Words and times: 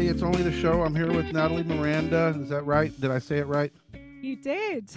everybody. 0.00 0.08
It's 0.08 0.22
only 0.22 0.42
the 0.42 0.56
show. 0.56 0.82
I'm 0.82 0.94
here 0.94 1.12
with 1.12 1.32
Nathalie 1.32 1.62
Miranda. 1.62 2.34
Is 2.40 2.48
that 2.48 2.64
right? 2.64 2.98
Did 3.00 3.10
I 3.10 3.18
say 3.18 3.38
it 3.38 3.46
right? 3.46 3.72
You 4.22 4.36
did. 4.36 4.90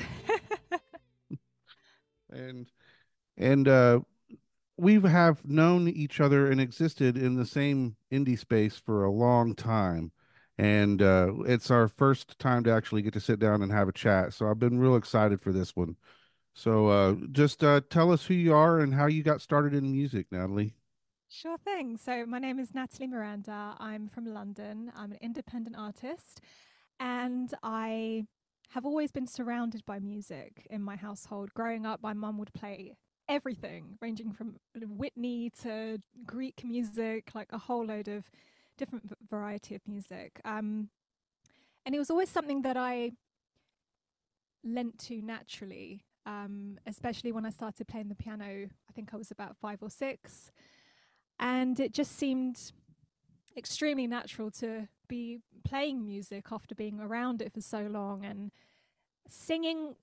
and 2.30 2.68
and 3.38 3.68
uh, 3.68 4.00
we 4.78 5.02
have 5.02 5.46
known 5.46 5.90
each 5.90 6.22
other 6.22 6.50
and 6.50 6.62
existed 6.62 7.18
in 7.18 7.36
the 7.36 7.46
same 7.46 7.98
indie 8.12 8.40
space 8.40 8.78
for 8.78 9.04
a 9.04 9.12
long 9.12 9.56
time. 9.56 10.12
And 10.58 11.02
uh, 11.02 11.34
it's 11.46 11.72
our 11.72 11.88
first 11.88 12.40
time 12.40 12.64
to 12.64 12.72
actually 12.72 13.02
get 13.02 13.14
to 13.14 13.20
sit 13.20 13.40
down 13.40 13.62
and 13.62 13.72
have 13.72 13.90
a 13.90 13.94
chat. 13.94 14.34
So 14.34 14.48
I've 14.48 14.60
been 14.60 14.80
real 14.80 14.96
excited 14.96 15.42
for 15.42 15.52
this 15.52 15.76
one. 15.76 15.98
So 16.54 16.88
uh, 16.88 17.16
just 17.32 17.64
uh, 17.64 17.82
tell 17.90 18.12
us 18.12 18.26
who 18.26 18.36
you 18.36 18.54
are 18.54 18.80
and 18.80 18.94
how 18.94 19.08
you 19.08 19.24
got 19.24 19.42
started 19.42 19.74
in 19.74 19.92
music, 19.92 20.28
Nathalie. 20.32 20.76
Sure 21.34 21.58
thing. 21.58 21.98
So, 21.98 22.28
my 22.28 22.38
name 22.38 22.60
is 22.60 22.76
Nathalie 22.76 23.08
Miranda. 23.08 23.74
I'm 23.80 24.08
from 24.08 24.28
London. 24.28 24.92
I'm 24.96 25.12
an 25.14 25.18
independent 25.20 25.76
artist, 25.76 26.42
and 27.00 27.52
I 27.64 28.28
have 28.70 28.86
always 28.86 29.12
been 29.12 29.26
surrounded 29.26 29.84
by 29.84 29.98
music 29.98 30.68
in 30.70 30.84
my 30.84 30.96
household. 30.96 31.52
Growing 31.56 31.88
up, 31.88 32.04
my 32.04 32.14
mum 32.14 32.38
would 32.38 32.54
play 32.54 32.98
everything, 33.28 33.98
ranging 34.00 34.32
from 34.32 34.58
Whitney 34.76 35.50
to 35.64 35.98
Greek 36.24 36.64
music, 36.64 37.32
like 37.34 37.52
a 37.52 37.58
whole 37.58 37.84
load 37.84 38.08
of 38.08 38.30
different 38.78 39.12
variety 39.28 39.74
of 39.74 39.82
music. 39.88 40.40
Um, 40.46 40.90
and 41.84 41.96
it 41.96 41.98
was 41.98 42.12
always 42.12 42.30
something 42.30 42.62
that 42.62 42.78
I 42.78 43.14
lent 44.64 45.00
to 45.08 45.20
naturally, 45.20 46.06
um, 46.28 46.78
especially 46.86 47.32
when 47.32 47.44
I 47.44 47.50
started 47.50 47.88
playing 47.88 48.10
the 48.10 48.16
piano. 48.16 48.46
I 48.68 48.94
think 48.94 49.16
I 49.16 49.18
was 49.18 49.32
about 49.32 49.58
five 49.58 49.80
or 49.82 49.90
six. 49.90 50.52
And 51.40 51.80
it 51.80 51.94
just 51.94 52.18
seemed 52.18 52.72
extremely 53.58 54.08
natural 54.08 54.52
to 54.52 54.88
be 55.08 55.40
playing 55.64 56.06
music 56.06 56.48
after 56.52 56.76
being 56.76 57.00
around 57.00 57.42
it 57.42 57.54
for 57.54 57.62
so 57.62 57.82
long. 57.82 58.26
And 58.26 58.52
singing 59.28 59.96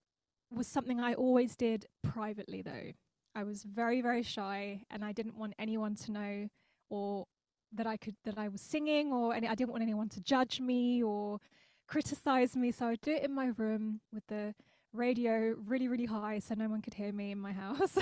was 0.51 0.67
something 0.67 1.01
I 1.01 1.15
always 1.15 1.57
did 1.57 1.87
privately, 2.03 2.63
though. 2.63 2.93
I 3.35 3.45
was 3.45 3.63
very, 3.63 4.01
very 4.01 4.23
shy, 4.23 4.83
and 4.91 5.05
I 5.05 5.13
didn't 5.13 5.37
want 5.37 5.55
anyone 5.59 5.95
to 5.97 6.13
know 6.13 6.49
or 6.89 7.27
that 7.73 7.87
I 7.87 7.97
could 7.97 8.17
that 8.25 8.37
I 8.37 8.49
was 8.49 8.61
singing, 8.61 9.13
or 9.13 9.33
any, 9.33 9.47
I 9.47 9.55
didn't 9.55 9.71
want 9.71 9.83
anyone 9.83 10.09
to 10.11 10.21
judge 10.21 10.61
me 10.61 11.03
or 11.03 11.39
criticize 11.87 12.57
me. 12.57 12.73
So 12.73 12.87
I'd 12.87 13.01
do 13.01 13.13
it 13.13 13.23
in 13.23 13.33
my 13.33 13.53
room 13.57 14.01
with 14.13 14.27
the 14.27 14.55
radio 14.93 15.55
really, 15.65 15.87
really 15.87 16.07
high, 16.07 16.41
so 16.41 16.55
no 16.55 16.69
one 16.69 16.83
could 16.83 16.95
hear 16.95 17.13
me 17.13 17.31
in 17.31 17.39
my 17.39 17.53
house. 17.65 17.97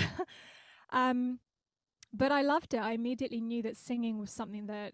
um, 0.89 1.39
but 2.13 2.31
I 2.31 2.41
loved 2.41 2.73
it. 2.73 2.79
I 2.79 2.93
immediately 2.93 3.41
knew 3.41 3.61
that 3.63 3.77
singing 3.77 4.17
was 4.17 4.31
something 4.31 4.67
that 4.67 4.93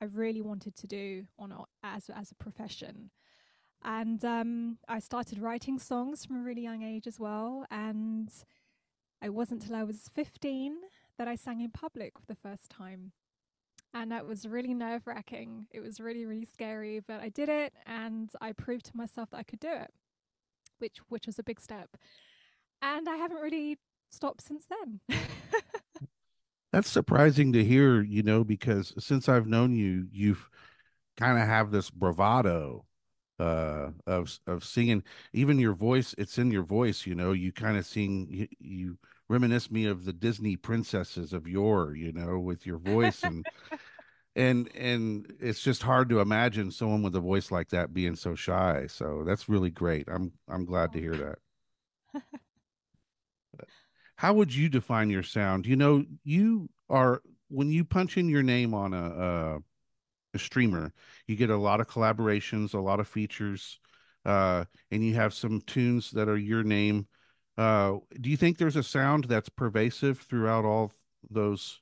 I 0.00 0.06
really 0.06 0.42
wanted 0.42 0.76
to 0.76 0.86
do 0.86 1.26
on 1.38 1.54
as 1.82 2.10
as 2.10 2.30
a 2.30 2.34
profession. 2.34 3.10
And 3.84 4.24
um, 4.24 4.78
I 4.88 4.98
started 4.98 5.38
writing 5.38 5.78
songs 5.78 6.24
from 6.24 6.36
a 6.36 6.42
really 6.42 6.62
young 6.62 6.82
age 6.82 7.06
as 7.06 7.20
well. 7.20 7.66
And 7.70 8.30
it 9.22 9.30
wasn't 9.30 9.62
until 9.62 9.76
I 9.76 9.84
was 9.84 10.08
15 10.12 10.76
that 11.18 11.28
I 11.28 11.36
sang 11.36 11.60
in 11.60 11.70
public 11.70 12.18
for 12.18 12.26
the 12.26 12.34
first 12.34 12.68
time. 12.68 13.12
And 13.94 14.10
that 14.10 14.26
was 14.26 14.46
really 14.46 14.74
nerve 14.74 15.06
wracking. 15.06 15.68
It 15.70 15.80
was 15.80 16.00
really, 16.00 16.26
really 16.26 16.44
scary, 16.44 17.00
but 17.00 17.20
I 17.20 17.28
did 17.28 17.48
it 17.48 17.72
and 17.86 18.30
I 18.40 18.52
proved 18.52 18.86
to 18.86 18.96
myself 18.96 19.30
that 19.30 19.38
I 19.38 19.42
could 19.42 19.60
do 19.60 19.72
it, 19.72 19.90
which 20.78 20.98
which 21.08 21.26
was 21.26 21.38
a 21.38 21.42
big 21.42 21.60
step. 21.60 21.96
And 22.82 23.08
I 23.08 23.16
haven't 23.16 23.38
really 23.40 23.78
stopped 24.10 24.42
since 24.42 24.66
then. 24.66 25.00
That's 26.76 26.90
surprising 26.90 27.54
to 27.54 27.64
hear, 27.64 28.02
you 28.02 28.22
know, 28.22 28.44
because 28.44 28.92
since 28.98 29.30
I've 29.30 29.46
known 29.46 29.74
you, 29.74 30.08
you've 30.12 30.50
kind 31.16 31.40
of 31.40 31.48
have 31.48 31.70
this 31.70 31.88
bravado 31.88 32.84
uh 33.38 33.92
of 34.06 34.38
of 34.46 34.62
singing 34.62 35.02
even 35.34 35.58
your 35.58 35.74
voice 35.74 36.14
it's 36.16 36.38
in 36.38 36.50
your 36.50 36.62
voice 36.62 37.04
you 37.04 37.14
know 37.14 37.32
you 37.32 37.52
kind 37.52 37.76
of 37.76 37.84
sing 37.84 38.26
you, 38.30 38.48
you 38.58 38.98
reminisce 39.28 39.70
me 39.70 39.84
of 39.84 40.06
the 40.06 40.12
disney 40.12 40.56
princesses 40.56 41.34
of 41.34 41.46
yore 41.46 41.94
you 41.94 42.10
know 42.12 42.38
with 42.38 42.64
your 42.64 42.78
voice 42.78 43.22
and 43.22 43.44
and 44.34 44.74
and 44.74 45.30
it's 45.38 45.60
just 45.60 45.82
hard 45.82 46.08
to 46.08 46.20
imagine 46.20 46.70
someone 46.70 47.02
with 47.02 47.14
a 47.14 47.20
voice 47.20 47.50
like 47.50 47.68
that 47.68 47.92
being 47.92 48.16
so 48.16 48.34
shy 48.34 48.86
so 48.86 49.22
that's 49.26 49.50
really 49.50 49.70
great. 49.70 50.08
I'm 50.08 50.32
i'm 50.48 50.64
glad 50.64 50.94
to 50.94 50.98
hear 50.98 51.36
that 52.14 52.22
how 54.16 54.32
would 54.34 54.54
you 54.54 54.68
define 54.68 55.10
your 55.10 55.22
sound? 55.22 55.66
You 55.66 55.76
know 55.76 56.04
you 56.24 56.68
are 56.88 57.22
when 57.48 57.70
you 57.70 57.84
punch 57.84 58.16
in 58.16 58.28
your 58.28 58.42
name 58.42 58.74
on 58.74 58.92
a, 58.92 59.04
a, 59.04 59.58
a 60.34 60.38
streamer 60.38 60.92
you 61.26 61.36
get 61.36 61.50
a 61.50 61.56
lot 61.56 61.80
of 61.80 61.88
collaborations 61.88 62.74
a 62.74 62.78
lot 62.78 62.98
of 63.00 63.06
features 63.06 63.78
uh, 64.24 64.64
and 64.90 65.04
you 65.04 65.14
have 65.14 65.32
some 65.32 65.60
tunes 65.62 66.10
that 66.10 66.28
are 66.28 66.36
your 66.36 66.64
name. 66.64 67.06
Uh, 67.56 67.98
do 68.20 68.28
you 68.28 68.36
think 68.36 68.58
there's 68.58 68.76
a 68.76 68.82
sound 68.82 69.24
that's 69.24 69.48
pervasive 69.48 70.18
throughout 70.18 70.64
all 70.64 70.92
those 71.30 71.80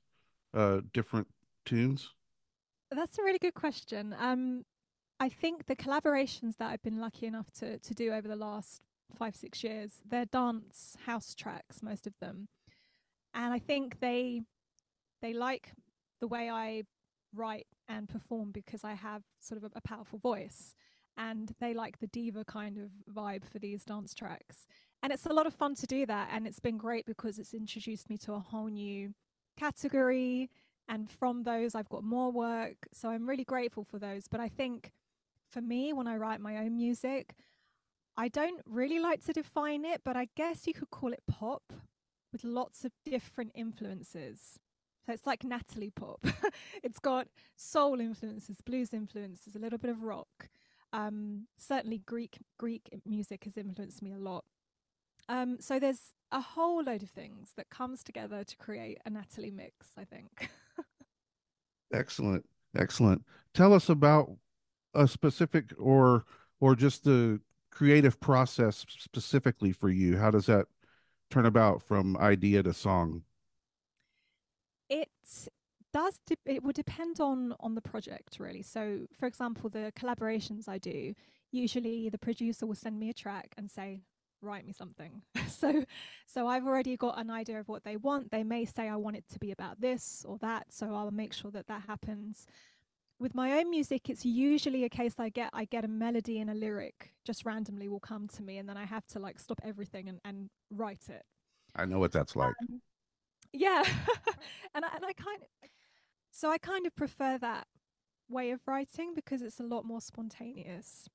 uh, 0.53 0.83
different 0.93 1.27
tunes? 1.65 2.11
That's 2.91 3.19
a 3.19 3.23
really 3.23 3.39
good 3.39 3.55
question. 3.55 4.15
Um, 4.19 4.65
i 5.21 5.29
think 5.29 5.67
the 5.67 5.77
collaborations 5.77 6.57
that 6.57 6.71
i've 6.71 6.83
been 6.83 7.01
lucky 7.01 7.25
enough 7.25 7.51
to, 7.53 7.79
to 7.79 7.95
do 7.95 8.13
over 8.13 8.27
the 8.27 8.37
last 8.37 8.83
five 9.15 9.37
six 9.37 9.63
years 9.65 10.03
they're 10.09 10.25
dance 10.27 10.97
house 11.07 11.35
tracks 11.35 11.83
most 11.83 12.07
of 12.07 12.15
them. 12.21 12.49
And 13.35 13.53
i 13.53 13.59
think 13.59 14.01
they 14.01 14.43
they 15.23 15.33
like 15.33 15.73
the 16.21 16.29
way 16.29 16.51
i 16.51 16.83
write 17.35 17.67
and 17.89 18.09
perform 18.09 18.53
because 18.53 18.85
i 18.85 18.95
have 18.95 19.23
sort 19.41 19.63
of 19.63 19.65
a, 19.65 19.79
a 19.79 19.81
powerful 19.81 20.19
voice 20.19 20.75
and 21.17 21.53
they 21.61 21.75
like 21.75 21.99
the 21.99 22.07
diva 22.07 22.45
kind 22.45 22.79
of 22.79 22.91
vibe 23.13 23.45
for 23.45 23.59
these 23.59 23.85
dance 23.85 24.15
tracks. 24.15 24.67
And 25.03 25.13
it's 25.13 25.27
a 25.27 25.33
lot 25.33 25.47
of 25.47 25.55
fun 25.55 25.75
to 25.77 25.87
do 25.87 26.07
that 26.07 26.31
and 26.33 26.47
it's 26.47 26.61
been 26.61 26.79
great 26.79 27.07
because 27.07 27.39
it's 27.39 27.55
introduced 27.55 28.09
me 28.09 28.17
to 28.19 28.33
a 28.33 28.39
whole 28.39 28.69
new 28.69 29.15
category 29.57 30.51
and 30.89 31.09
from 31.09 31.45
those 31.45 31.75
i've 31.75 31.89
got 31.89 32.03
more 32.03 32.33
work. 32.33 32.89
So 32.93 33.11
i'm 33.11 33.29
really 33.29 33.45
grateful 33.45 33.85
for 33.85 33.99
those. 33.99 34.29
But 34.29 34.41
i 34.41 34.49
think 34.49 34.93
for 35.51 35.61
me 35.61 35.93
when 35.93 36.09
i 36.09 36.17
write 36.17 36.41
my 36.41 36.57
own 36.57 36.77
music 36.77 37.35
I 38.17 38.29
don't 38.29 38.61
really 38.67 38.99
like 38.99 39.25
to 39.27 39.33
define 39.33 39.85
it, 39.85 40.03
but 40.05 40.17
I 40.17 40.29
guess 40.37 40.67
you 40.67 40.75
could 40.75 40.91
call 40.91 41.13
it 41.13 41.23
pop 41.27 41.73
with 42.33 42.45
lots 42.45 42.85
of 42.85 42.93
different 43.05 43.53
influences. 43.55 44.59
So 45.05 45.13
it's 45.13 45.27
like 45.27 45.45
Nathalie 45.45 45.91
pop. 45.91 46.25
it's 46.83 46.99
got 46.99 47.29
soul 47.57 48.01
influences, 48.01 48.61
blues 48.61 48.95
influences, 48.95 49.55
a 49.55 49.59
little 49.59 49.79
bit 49.79 49.91
of 49.91 50.03
rock. 50.03 50.49
Um, 50.93 51.49
certainly 51.59 51.99
Greek 52.07 52.39
Greek 52.59 52.89
music 53.05 53.45
has 53.45 53.57
influenced 53.57 54.01
me 54.01 54.13
a 54.13 54.19
lot. 54.19 54.45
Um, 55.29 55.57
so 55.61 55.79
there's 55.79 56.13
a 56.31 56.41
whole 56.41 56.83
load 56.83 57.03
of 57.03 57.11
things 57.11 57.53
that 57.57 57.69
comes 57.69 58.05
together 58.05 58.45
to 58.45 58.57
create 58.57 58.99
a 59.05 59.11
Nathalie 59.11 59.51
mix, 59.51 59.89
I 59.99 60.05
think. 60.05 60.51
excellent. 61.93 62.47
Excellent. 62.77 63.25
Tell 63.55 63.73
us 63.73 63.89
about 63.89 64.31
a 64.95 65.09
specific 65.09 65.73
or 65.79 66.25
or 66.61 66.75
just 66.75 67.05
the 67.05 67.41
creative 67.75 68.21
process 68.21 68.87
specifically 68.89 69.73
for 69.73 69.91
you? 69.91 70.17
How 70.17 70.31
does 70.31 70.47
that 70.47 70.67
turn 71.31 71.45
about 71.45 71.83
from 71.83 72.17
idea 72.17 72.63
to 72.63 72.73
song? 72.73 73.23
It 74.89 75.09
does. 75.93 76.21
De- 76.27 76.37
it 76.47 76.63
would 76.63 76.77
depend 76.77 77.21
on 77.21 77.55
on 77.61 77.75
the 77.75 77.83
project 77.83 78.37
really. 78.39 78.63
So, 78.63 79.07
for 79.13 79.27
example, 79.27 79.69
the 79.69 79.93
collaborations 79.99 80.69
I 80.69 80.79
do, 80.79 81.15
usually 81.51 82.09
the 82.09 82.19
producer 82.19 82.67
will 82.67 82.75
send 82.75 82.99
me 82.99 83.11
a 83.11 83.15
track 83.15 83.55
and 83.59 83.71
say, 83.71 84.03
write 84.41 84.67
me 84.67 84.73
something. 84.73 85.23
so 85.49 85.85
so 86.27 86.47
I've 86.47 86.67
already 86.67 86.97
got 86.97 87.19
an 87.19 87.31
idea 87.31 87.59
of 87.59 87.69
what 87.69 87.85
they 87.85 87.97
want. 87.97 88.31
They 88.31 88.45
may 88.45 88.65
say 88.65 88.89
I 88.89 88.97
want 88.97 89.17
it 89.17 89.25
to 89.33 89.39
be 89.39 89.51
about 89.51 89.81
this 89.81 90.25
or 90.29 90.39
that, 90.39 90.73
so 90.73 90.95
I'll 90.95 91.11
make 91.11 91.33
sure 91.33 91.51
that 91.51 91.67
that 91.67 91.83
happens 91.89 92.47
with 93.25 93.35
my 93.35 93.53
own 93.53 93.71
music 93.71 94.11
it's 94.11 94.27
usually 94.27 94.85
a 94.85 94.89
case 94.89 95.15
i 95.19 95.31
get 95.31 95.49
i 95.55 95.65
get 95.65 95.83
a 95.83 95.89
melody 95.89 96.41
and 96.41 96.51
a 96.51 96.55
lyric 96.55 97.15
just 97.25 97.47
randomly 97.47 97.89
will 97.89 97.99
come 97.99 98.29
to 98.29 98.43
me 98.43 98.59
and 98.59 98.69
then 98.69 98.77
i 98.77 98.85
have 98.85 99.07
to 99.07 99.19
like 99.19 99.41
stop 99.41 99.59
everything 99.65 100.11
and, 100.11 100.21
and 100.27 100.51
write 100.71 101.09
it. 101.09 101.23
I 101.75 101.87
know 101.87 101.99
what 101.99 102.13
that's 102.13 102.37
like. 102.37 102.55
Um, 102.69 102.83
yeah. 103.53 103.83
And, 104.75 104.85
I, 104.85 104.89
and 104.97 105.05
i 105.05 105.13
kind 105.13 105.41
of 105.41 105.69
so 106.33 106.51
i 106.51 106.59
kind 106.59 106.85
of 106.85 106.95
prefer 106.97 107.39
that 107.39 107.67
way 108.29 108.51
of 108.51 108.61
writing 108.67 109.15
because 109.15 109.41
it's 109.41 109.61
a 109.61 109.63
lot 109.63 109.85
more 109.85 110.01
spontaneous. 110.01 111.09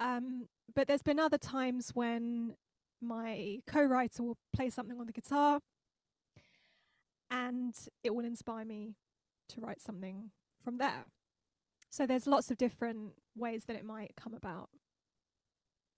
Um, 0.00 0.48
but 0.74 0.88
there's 0.88 1.02
been 1.02 1.20
other 1.20 1.38
times 1.38 1.90
when 1.94 2.54
my 3.00 3.58
co-writer 3.66 4.22
will 4.22 4.38
play 4.54 4.70
something 4.70 4.98
on 4.98 5.06
the 5.06 5.12
guitar 5.12 5.60
and 7.30 7.74
it 8.02 8.14
will 8.14 8.24
inspire 8.24 8.64
me 8.64 8.94
to 9.50 9.60
write 9.60 9.82
something 9.82 10.30
from 10.62 10.78
there. 10.78 11.04
So 11.90 12.06
there's 12.06 12.26
lots 12.26 12.50
of 12.50 12.58
different 12.58 13.12
ways 13.36 13.64
that 13.66 13.76
it 13.76 13.84
might 13.84 14.14
come 14.16 14.34
about. 14.34 14.68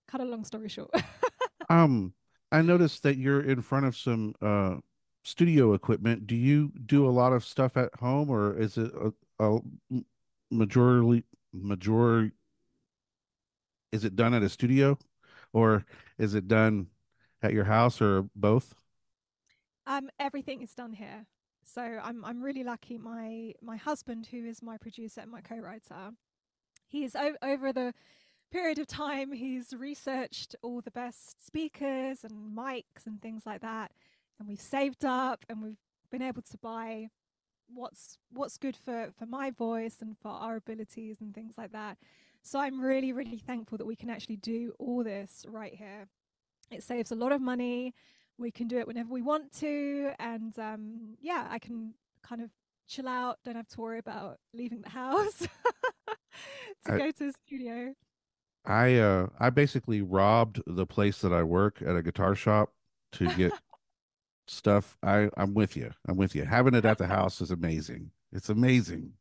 Cut 0.08 0.20
a 0.20 0.24
long 0.24 0.44
story 0.44 0.68
short. 0.68 0.90
um, 1.68 2.12
I 2.50 2.62
noticed 2.62 3.02
that 3.04 3.16
you're 3.16 3.40
in 3.40 3.62
front 3.62 3.86
of 3.86 3.96
some 3.96 4.34
uh 4.42 4.76
studio 5.22 5.72
equipment. 5.72 6.26
Do 6.26 6.36
you 6.36 6.72
do 6.84 7.06
a 7.06 7.10
lot 7.10 7.32
of 7.32 7.44
stuff 7.44 7.76
at 7.76 7.94
home, 7.98 8.28
or 8.28 8.56
is 8.58 8.76
it 8.76 8.92
a, 8.94 9.12
a 9.44 9.60
majority 10.50 11.24
major 11.52 12.30
is 13.92 14.04
it 14.04 14.16
done 14.16 14.34
at 14.34 14.42
a 14.42 14.48
studio 14.48 14.98
or 15.52 15.84
is 16.18 16.34
it 16.34 16.48
done 16.48 16.88
at 17.42 17.52
your 17.52 17.64
house 17.64 18.00
or 18.00 18.28
both? 18.34 18.74
Um, 19.86 20.10
everything 20.18 20.62
is 20.62 20.74
done 20.74 20.94
here. 20.94 21.26
So 21.64 21.82
I'm 22.02 22.24
I'm 22.24 22.42
really 22.42 22.64
lucky. 22.64 22.98
My 22.98 23.54
my 23.62 23.76
husband, 23.76 24.28
who 24.30 24.44
is 24.44 24.62
my 24.62 24.76
producer 24.76 25.20
and 25.20 25.30
my 25.30 25.40
co-writer, 25.40 26.10
he's 26.86 27.16
over 27.42 27.72
the 27.72 27.94
period 28.52 28.78
of 28.78 28.86
time 28.86 29.32
he's 29.32 29.72
researched 29.76 30.54
all 30.62 30.80
the 30.80 30.90
best 30.90 31.44
speakers 31.44 32.22
and 32.22 32.56
mics 32.56 33.04
and 33.06 33.20
things 33.20 33.44
like 33.46 33.60
that, 33.62 33.90
and 34.38 34.48
we've 34.48 34.60
saved 34.60 35.04
up 35.04 35.44
and 35.48 35.62
we've 35.62 35.80
been 36.10 36.22
able 36.22 36.42
to 36.42 36.56
buy 36.58 37.08
what's 37.72 38.18
what's 38.30 38.58
good 38.58 38.76
for 38.76 39.10
for 39.18 39.26
my 39.26 39.50
voice 39.50 39.96
and 40.00 40.16
for 40.18 40.28
our 40.28 40.56
abilities 40.56 41.16
and 41.20 41.34
things 41.34 41.54
like 41.58 41.72
that. 41.72 41.98
So 42.42 42.58
I'm 42.60 42.80
really 42.80 43.12
really 43.12 43.38
thankful 43.38 43.78
that 43.78 43.86
we 43.86 43.96
can 43.96 44.10
actually 44.10 44.36
do 44.36 44.72
all 44.78 45.02
this 45.02 45.44
right 45.48 45.74
here. 45.74 46.06
It 46.70 46.82
saves 46.82 47.10
a 47.10 47.16
lot 47.16 47.32
of 47.32 47.40
money 47.40 47.94
we 48.38 48.50
can 48.50 48.68
do 48.68 48.78
it 48.78 48.86
whenever 48.86 49.12
we 49.12 49.22
want 49.22 49.52
to 49.52 50.10
and 50.18 50.58
um, 50.58 51.16
yeah 51.20 51.46
i 51.50 51.58
can 51.58 51.94
kind 52.22 52.42
of 52.42 52.50
chill 52.86 53.08
out 53.08 53.38
don't 53.44 53.56
have 53.56 53.68
to 53.68 53.80
worry 53.80 53.98
about 53.98 54.38
leaving 54.52 54.82
the 54.82 54.90
house 54.90 55.38
to 56.86 56.92
I, 56.92 56.98
go 56.98 57.10
to 57.10 57.26
the 57.26 57.32
studio 57.46 57.94
I 58.64 58.94
uh 58.94 59.26
I 59.38 59.50
basically 59.50 60.00
robbed 60.00 60.62
the 60.66 60.86
place 60.86 61.20
that 61.20 61.32
I 61.32 61.42
work 61.42 61.82
at 61.82 61.96
a 61.96 62.02
guitar 62.02 62.34
shop 62.34 62.72
to 63.12 63.32
get 63.34 63.52
stuff. 64.46 64.96
I 65.02 65.28
I'm 65.36 65.54
with 65.54 65.76
you. 65.76 65.92
I'm 66.08 66.16
with 66.16 66.34
you. 66.34 66.44
Having 66.44 66.74
it 66.74 66.84
at 66.84 66.98
the 66.98 67.06
house 67.06 67.40
is 67.40 67.50
amazing. 67.50 68.10
It's 68.32 68.48
amazing. 68.48 69.12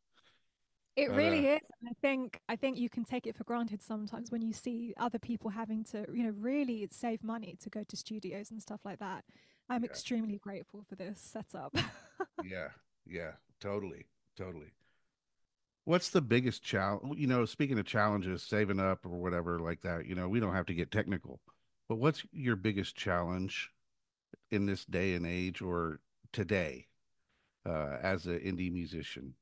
It 0.96 1.10
really 1.10 1.46
is. 1.48 1.62
And 1.80 1.90
I 1.90 1.94
think 2.00 2.40
I 2.48 2.56
think 2.56 2.78
you 2.78 2.88
can 2.88 3.04
take 3.04 3.26
it 3.26 3.36
for 3.36 3.44
granted 3.44 3.82
sometimes 3.82 4.30
when 4.30 4.42
you 4.42 4.52
see 4.52 4.94
other 4.96 5.18
people 5.18 5.50
having 5.50 5.82
to, 5.84 6.06
you 6.12 6.22
know, 6.22 6.34
really 6.38 6.86
save 6.92 7.24
money 7.24 7.56
to 7.62 7.70
go 7.70 7.82
to 7.82 7.96
studios 7.96 8.50
and 8.50 8.62
stuff 8.62 8.80
like 8.84 9.00
that. 9.00 9.24
I'm 9.68 9.82
yeah, 9.82 9.90
extremely 9.90 10.38
grateful 10.38 10.84
for 10.88 10.94
this 10.94 11.18
setup. 11.20 11.76
yeah, 12.44 12.68
yeah, 13.06 13.32
totally, 13.60 14.06
totally. 14.36 14.72
What's 15.84 16.10
the 16.10 16.22
biggest 16.22 16.62
challenge? 16.62 17.18
You 17.18 17.26
know, 17.26 17.44
speaking 17.44 17.78
of 17.78 17.86
challenges, 17.86 18.42
saving 18.42 18.80
up 18.80 19.04
or 19.04 19.18
whatever 19.18 19.58
like 19.58 19.82
that, 19.82 20.06
you 20.06 20.14
know, 20.14 20.28
we 20.28 20.40
don't 20.40 20.54
have 20.54 20.66
to 20.66 20.74
get 20.74 20.90
technical, 20.90 21.40
but 21.88 21.96
what's 21.96 22.24
your 22.32 22.56
biggest 22.56 22.96
challenge 22.96 23.70
in 24.50 24.66
this 24.66 24.84
day 24.84 25.14
and 25.14 25.26
age 25.26 25.60
or 25.60 26.00
today 26.32 26.86
uh, 27.66 27.96
as 28.02 28.26
an 28.26 28.38
indie 28.38 28.72
musician? 28.72 29.34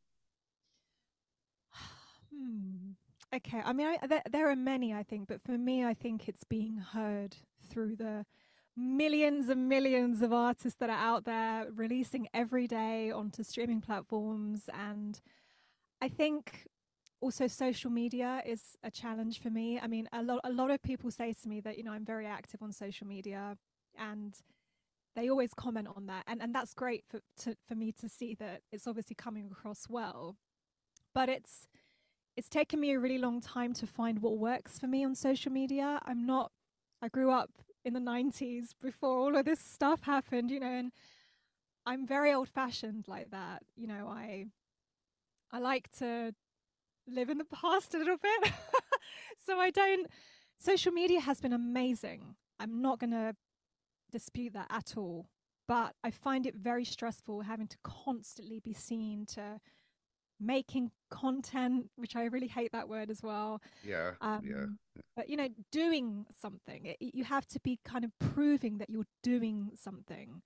Hmm. 2.43 2.93
Okay. 3.35 3.63
I 3.65 3.73
mean, 3.73 3.87
I, 3.87 4.07
there, 4.07 4.23
there 4.31 4.51
are 4.51 4.57
many, 4.57 4.93
I 4.93 5.03
think, 5.03 5.29
but 5.29 5.41
for 5.43 5.57
me, 5.57 5.85
I 5.85 5.95
think 5.95 6.29
it's 6.29 6.45
being 6.45 6.77
heard 6.77 7.37
through 7.67 7.97
the 7.97 8.27
millions 8.77 9.49
and 9.49 9.69
millions 9.69 10.23
of 10.23 10.33
artists 10.33 10.79
that 10.81 10.91
are 10.91 10.99
out 10.99 11.25
there 11.25 11.67
releasing 11.75 12.29
every 12.35 12.67
day 12.67 13.11
onto 13.11 13.43
streaming 13.43 13.81
platforms. 13.81 14.69
And 14.73 15.21
I 16.01 16.09
think 16.09 16.67
also 17.21 17.47
social 17.47 17.91
media 17.91 18.43
is 18.45 18.77
a 18.83 18.91
challenge 18.91 19.41
for 19.41 19.51
me. 19.51 19.79
I 19.81 19.87
mean, 19.87 20.09
a 20.13 20.23
lot, 20.23 20.41
a 20.45 20.53
lot 20.53 20.71
of 20.71 20.83
people 20.83 21.11
say 21.11 21.35
to 21.43 21.49
me 21.49 21.61
that, 21.61 21.79
you 21.79 21.85
know, 21.85 21.93
I'm 21.93 22.05
very 22.05 22.27
active 22.27 22.63
on 22.63 22.73
social 22.73 23.07
media 23.07 23.57
and 23.99 24.35
they 25.15 25.29
always 25.29 25.55
comment 25.55 25.89
on 25.95 26.07
that. 26.07 26.25
And, 26.27 26.43
and 26.43 26.55
that's 26.55 26.75
great 26.75 27.05
for, 27.09 27.21
to, 27.45 27.57
for 27.67 27.75
me 27.75 27.93
to 28.01 28.09
see 28.09 28.35
that 28.37 28.63
it's 28.73 28.87
obviously 28.87 29.15
coming 29.15 29.49
across 29.51 29.87
well. 29.89 30.37
But 31.15 31.29
it's, 31.29 31.67
it's 32.37 32.49
taken 32.49 32.81
me 32.81 32.93
a 32.93 32.99
really 32.99 33.19
long 33.19 33.41
time 33.41 33.75
to 33.75 33.87
find 33.87 34.21
what 34.21 34.39
works 34.39 34.79
for 34.79 34.87
me 34.87 35.05
on 35.05 35.15
social 35.15 35.53
media. 35.53 36.01
I'm 36.05 36.25
not, 36.25 36.51
I 37.03 37.09
grew 37.09 37.31
up 37.31 37.51
in 37.85 37.95
the 37.95 38.01
90s 38.01 38.75
before 38.81 39.19
all 39.19 39.37
of 39.37 39.45
this 39.45 39.61
stuff 39.61 40.03
happened, 40.03 40.51
you 40.51 40.61
know, 40.61 40.67
and 40.67 40.93
I'm 41.85 42.07
very 42.07 42.33
old 42.33 42.49
fashioned 42.49 43.07
like 43.09 43.31
that. 43.31 43.63
You 43.77 43.87
know, 43.87 44.09
I, 44.09 44.47
I 45.51 45.59
like 45.59 45.91
to 45.99 46.35
live 47.07 47.29
in 47.29 47.39
the 47.39 47.45
past 47.45 47.95
a 47.95 47.99
little 47.99 48.17
bit. 48.17 48.53
so 49.47 49.59
I 49.59 49.71
don't, 49.71 50.09
social 50.59 50.93
media 50.93 51.21
has 51.21 51.41
been 51.41 51.53
amazing. 51.53 52.37
I'm 52.59 52.81
not 52.81 53.01
going 53.01 53.11
to 53.11 53.35
dispute 54.11 54.55
that 54.55 54.69
at 54.71 54.95
all. 54.97 55.27
But 55.69 55.95
I 56.03 56.11
find 56.11 56.47
it 56.47 56.55
very 56.55 56.85
stressful 56.85 57.43
having 57.43 57.69
to 57.69 57.77
constantly 57.83 58.61
be 58.61 58.73
seen 58.73 59.27
to 59.27 59.61
making 60.43 60.91
content, 61.11 61.91
which 61.97 62.17
I 62.17 62.25
really 62.25 62.49
hate 62.49 62.73
that 62.73 62.89
word 62.89 63.11
as 63.11 63.23
well. 63.23 63.61
Yeah, 63.83 64.13
yeah, 64.21 64.37
Um, 64.37 64.79
but 65.17 65.29
you 65.29 65.37
know, 65.37 65.49
doing 65.71 66.27
something, 66.41 66.87
it, 66.87 66.97
you 67.01 67.25
have 67.25 67.47
to 67.49 67.61
be 67.61 67.79
kind 67.85 68.05
of 68.05 68.11
proving 68.19 68.79
that 68.79 68.91
you're 68.91 69.07
doing 69.23 69.71
something. 69.75 70.43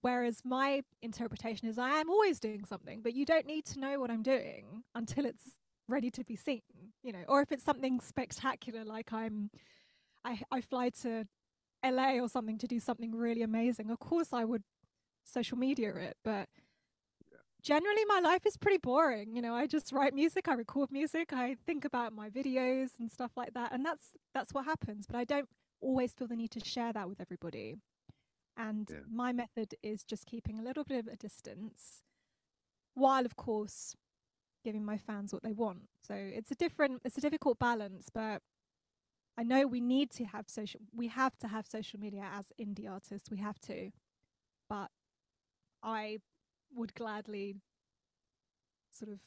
Whereas 0.00 0.42
my 0.44 0.82
interpretation 1.02 1.68
is 1.68 1.78
I 1.78 1.90
am 1.90 2.08
always 2.08 2.38
doing 2.38 2.64
something, 2.64 3.00
but 3.02 3.14
you 3.14 3.26
don't 3.26 3.46
need 3.46 3.64
to 3.66 3.80
know 3.80 3.98
what 3.98 4.10
I'm 4.10 4.22
doing 4.22 4.84
until 4.94 5.26
it's 5.26 5.58
ready 5.88 6.10
to 6.12 6.24
be 6.24 6.36
seen, 6.36 6.62
you 7.02 7.12
know, 7.12 7.24
or 7.28 7.42
if 7.42 7.50
it's 7.50 7.64
something 7.64 8.00
spectacular, 8.00 8.84
like 8.84 9.12
I'm, 9.12 9.50
I, 10.24 10.40
I 10.52 10.60
fly 10.60 10.90
to 11.02 11.26
LA 11.84 12.18
or 12.20 12.28
something 12.28 12.58
to 12.58 12.66
do 12.68 12.78
something 12.78 13.12
really 13.14 13.42
amazing. 13.42 13.90
Of 13.90 13.98
course, 13.98 14.32
I 14.32 14.44
would 14.44 14.62
social 15.24 15.58
media 15.58 15.94
it, 15.94 16.16
but 16.24 16.48
generally 17.62 18.04
my 18.06 18.20
life 18.20 18.46
is 18.46 18.56
pretty 18.56 18.78
boring 18.78 19.34
you 19.34 19.42
know 19.42 19.54
i 19.54 19.66
just 19.66 19.92
write 19.92 20.14
music 20.14 20.48
i 20.48 20.54
record 20.54 20.90
music 20.90 21.32
i 21.32 21.56
think 21.66 21.84
about 21.84 22.12
my 22.12 22.30
videos 22.30 22.90
and 22.98 23.10
stuff 23.10 23.32
like 23.36 23.52
that 23.54 23.72
and 23.72 23.84
that's 23.84 24.12
that's 24.34 24.52
what 24.52 24.64
happens 24.64 25.06
but 25.06 25.16
i 25.16 25.24
don't 25.24 25.48
always 25.80 26.12
feel 26.12 26.28
the 26.28 26.36
need 26.36 26.50
to 26.50 26.60
share 26.60 26.92
that 26.92 27.08
with 27.08 27.20
everybody 27.20 27.76
and 28.56 28.88
yeah. 28.90 28.98
my 29.10 29.32
method 29.32 29.74
is 29.82 30.02
just 30.02 30.26
keeping 30.26 30.58
a 30.58 30.62
little 30.62 30.84
bit 30.84 31.06
of 31.06 31.12
a 31.12 31.16
distance 31.16 32.02
while 32.94 33.24
of 33.24 33.36
course 33.36 33.94
giving 34.64 34.84
my 34.84 34.98
fans 34.98 35.32
what 35.32 35.42
they 35.42 35.52
want 35.52 35.82
so 36.06 36.14
it's 36.14 36.50
a 36.50 36.54
different 36.56 37.00
it's 37.04 37.18
a 37.18 37.20
difficult 37.20 37.58
balance 37.58 38.08
but 38.12 38.42
i 39.36 39.42
know 39.42 39.66
we 39.66 39.80
need 39.80 40.10
to 40.10 40.24
have 40.24 40.44
social 40.48 40.80
we 40.94 41.08
have 41.08 41.36
to 41.38 41.48
have 41.48 41.66
social 41.66 41.98
media 41.98 42.24
as 42.36 42.46
indie 42.60 42.90
artists 42.90 43.30
we 43.30 43.38
have 43.38 43.58
to 43.60 43.90
but 44.68 44.88
i 45.82 46.18
would 46.74 46.94
gladly 46.94 47.56
sort 48.90 49.10
of 49.12 49.20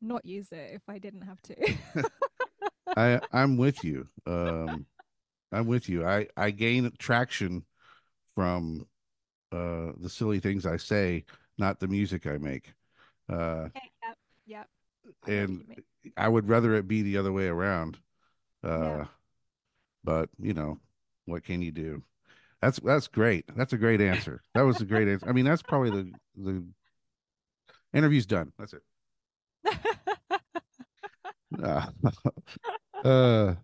not 0.00 0.24
use 0.24 0.52
it 0.52 0.70
if 0.74 0.82
I 0.88 0.98
didn't 0.98 1.22
have 1.22 1.40
to. 1.42 1.74
I 2.96 3.20
I'm 3.32 3.56
with 3.56 3.84
you. 3.84 4.08
Um, 4.26 4.86
I'm 5.52 5.66
with 5.66 5.88
you. 5.88 6.06
I 6.06 6.28
I 6.36 6.50
gain 6.50 6.90
traction 6.98 7.64
from 8.34 8.86
uh 9.52 9.92
the 9.98 10.08
silly 10.08 10.40
things 10.40 10.66
I 10.66 10.76
say, 10.78 11.24
not 11.58 11.80
the 11.80 11.88
music 11.88 12.26
I 12.26 12.38
make. 12.38 12.74
Uh, 13.28 13.68
Okay, 13.76 13.90
yep, 14.02 14.16
yep. 14.46 14.68
I 15.24 15.30
know 15.30 15.42
what 15.42 15.68
you 15.68 15.74
and. 15.74 15.82
I 16.16 16.28
would 16.28 16.48
rather 16.48 16.74
it 16.74 16.88
be 16.88 17.02
the 17.02 17.16
other 17.18 17.32
way 17.32 17.46
around. 17.46 17.98
Yeah. 18.62 18.70
Uh, 18.70 19.04
but 20.04 20.30
you 20.38 20.54
know, 20.54 20.78
what 21.26 21.44
can 21.44 21.62
you 21.62 21.70
do? 21.72 22.02
That's 22.62 22.78
that's 22.80 23.08
great. 23.08 23.44
That's 23.56 23.72
a 23.72 23.78
great 23.78 24.00
answer. 24.00 24.42
That 24.54 24.62
was 24.62 24.80
a 24.80 24.86
great 24.86 25.08
answer. 25.08 25.28
I 25.28 25.32
mean, 25.32 25.44
that's 25.44 25.62
probably 25.62 25.90
the 25.90 26.14
the 26.36 26.64
interview's 27.94 28.26
done. 28.26 28.52
That's 28.58 28.74
it. 28.74 28.82
Uh, 31.62 31.86
uh, 33.04 33.54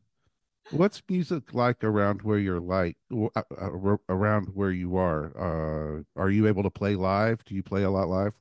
what's 0.70 1.02
music 1.08 1.54
like 1.54 1.84
around 1.84 2.22
where 2.22 2.38
you're 2.38 2.60
like 2.60 2.96
uh, 3.12 3.28
uh, 3.36 3.96
around 4.08 4.48
where 4.54 4.72
you 4.72 4.96
are? 4.96 5.32
Uh, 5.98 6.02
are 6.16 6.30
you 6.30 6.48
able 6.48 6.64
to 6.64 6.70
play 6.70 6.96
live? 6.96 7.44
Do 7.44 7.54
you 7.54 7.62
play 7.62 7.84
a 7.84 7.90
lot 7.90 8.08
live? 8.08 8.40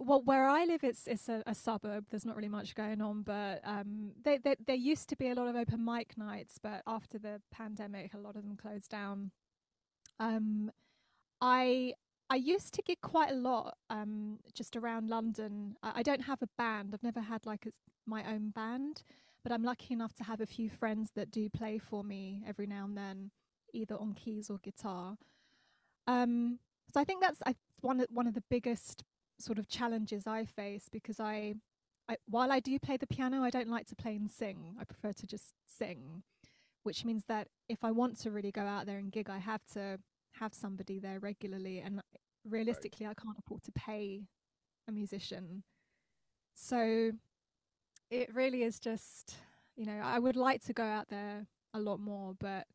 Well, 0.00 0.22
where 0.22 0.48
I 0.48 0.64
live, 0.64 0.84
it's 0.84 1.06
it's 1.06 1.28
a, 1.28 1.42
a 1.46 1.54
suburb. 1.54 2.06
There's 2.10 2.24
not 2.24 2.36
really 2.36 2.48
much 2.48 2.74
going 2.74 3.00
on, 3.00 3.22
but 3.22 3.60
um, 3.64 4.12
they, 4.22 4.38
they, 4.38 4.54
there 4.66 4.76
used 4.76 5.08
to 5.08 5.16
be 5.16 5.28
a 5.28 5.34
lot 5.34 5.48
of 5.48 5.56
open 5.56 5.84
mic 5.84 6.16
nights, 6.16 6.58
but 6.62 6.82
after 6.86 7.18
the 7.18 7.40
pandemic, 7.50 8.14
a 8.14 8.18
lot 8.18 8.36
of 8.36 8.44
them 8.44 8.56
closed 8.56 8.90
down. 8.90 9.32
Um, 10.20 10.70
I 11.40 11.94
I 12.30 12.36
used 12.36 12.74
to 12.74 12.82
gig 12.82 13.00
quite 13.00 13.30
a 13.30 13.34
lot 13.34 13.76
um, 13.90 14.38
just 14.54 14.76
around 14.76 15.08
London. 15.08 15.76
I, 15.82 15.92
I 15.96 16.02
don't 16.02 16.22
have 16.22 16.42
a 16.42 16.48
band. 16.56 16.90
I've 16.94 17.02
never 17.02 17.20
had 17.20 17.44
like 17.46 17.66
a, 17.66 17.70
my 18.06 18.22
own 18.24 18.50
band, 18.50 19.02
but 19.42 19.52
I'm 19.52 19.64
lucky 19.64 19.94
enough 19.94 20.14
to 20.14 20.24
have 20.24 20.40
a 20.40 20.46
few 20.46 20.70
friends 20.70 21.10
that 21.16 21.30
do 21.30 21.48
play 21.48 21.78
for 21.78 22.04
me 22.04 22.42
every 22.46 22.66
now 22.66 22.84
and 22.84 22.96
then, 22.96 23.30
either 23.72 23.96
on 23.96 24.12
keys 24.14 24.48
or 24.50 24.58
guitar. 24.58 25.16
Um, 26.06 26.60
so 26.92 27.00
I 27.00 27.04
think 27.04 27.20
that's 27.20 27.42
I, 27.44 27.54
one 27.80 28.04
one 28.10 28.26
of 28.26 28.34
the 28.34 28.44
biggest 28.48 29.04
sort 29.38 29.58
of 29.58 29.68
challenges 29.68 30.26
I 30.26 30.44
face 30.44 30.88
because 30.90 31.20
I, 31.20 31.54
I 32.08 32.16
while 32.28 32.50
I 32.52 32.60
do 32.60 32.78
play 32.78 32.96
the 32.96 33.06
piano, 33.06 33.42
I 33.42 33.50
don't 33.50 33.68
like 33.68 33.86
to 33.88 33.96
play 33.96 34.16
and 34.16 34.30
sing. 34.30 34.76
I 34.80 34.84
prefer 34.84 35.12
to 35.12 35.26
just 35.26 35.52
sing, 35.66 36.22
which 36.82 37.04
means 37.04 37.24
that 37.26 37.48
if 37.68 37.84
I 37.84 37.90
want 37.92 38.18
to 38.20 38.30
really 38.30 38.50
go 38.52 38.62
out 38.62 38.86
there 38.86 38.98
and 38.98 39.12
gig, 39.12 39.30
I 39.30 39.38
have 39.38 39.64
to 39.74 39.98
have 40.40 40.54
somebody 40.54 40.98
there 40.98 41.18
regularly, 41.20 41.80
and 41.80 41.96
Right. 41.96 42.04
realistically, 42.52 43.06
I 43.06 43.14
can't 43.14 43.38
afford 43.38 43.62
to 43.64 43.72
pay 43.72 44.22
a 44.88 44.92
musician. 44.92 45.64
So 46.54 47.12
it 48.10 48.34
really 48.34 48.62
is 48.62 48.78
just, 48.80 49.36
you 49.76 49.84
know, 49.86 50.00
I 50.02 50.18
would 50.18 50.36
like 50.36 50.62
to 50.64 50.72
go 50.72 50.82
out 50.84 51.08
there 51.08 51.46
a 51.74 51.80
lot 51.80 52.00
more, 52.00 52.34
but 52.38 52.66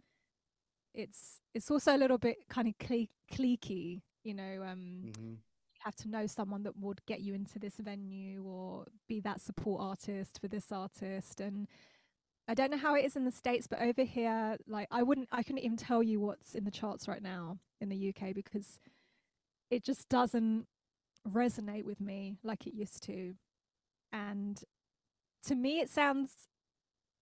it's 0.93 1.41
it's 1.53 1.71
also 1.71 1.95
a 1.95 1.97
little 1.97 2.17
bit 2.17 2.47
kind 2.49 2.67
of 2.67 2.77
cli- 2.77 3.09
cliquey, 3.31 4.01
you 4.23 4.33
know. 4.33 4.63
Um, 4.63 5.05
Mm-hmm. 5.05 5.33
Have 5.85 5.95
to 5.97 6.09
know 6.09 6.27
someone 6.27 6.63
that 6.63 6.77
would 6.77 7.05
get 7.05 7.21
you 7.21 7.33
into 7.33 7.59
this 7.59 7.75
venue 7.77 8.43
or 8.43 8.85
be 9.07 9.19
that 9.21 9.41
support 9.41 9.81
artist 9.81 10.39
for 10.39 10.47
this 10.47 10.71
artist, 10.71 11.39
and 11.41 11.67
I 12.47 12.53
don't 12.53 12.71
know 12.71 12.77
how 12.77 12.95
it 12.95 13.05
is 13.05 13.15
in 13.15 13.25
the 13.25 13.31
states, 13.31 13.67
but 13.67 13.81
over 13.81 14.03
here, 14.03 14.57
like 14.67 14.87
I 14.91 15.03
wouldn't, 15.03 15.29
I 15.31 15.43
couldn't 15.43 15.63
even 15.63 15.77
tell 15.77 16.03
you 16.03 16.19
what's 16.19 16.55
in 16.55 16.65
the 16.65 16.71
charts 16.71 17.07
right 17.07 17.21
now 17.21 17.57
in 17.79 17.89
the 17.89 18.13
UK 18.15 18.33
because 18.33 18.79
it 19.71 19.83
just 19.83 20.09
doesn't 20.09 20.67
resonate 21.27 21.85
with 21.85 22.01
me 22.01 22.37
like 22.43 22.67
it 22.67 22.73
used 22.73 23.03
to, 23.03 23.35
and 24.11 24.63
to 25.45 25.55
me, 25.55 25.79
it 25.79 25.89
sounds 25.89 26.47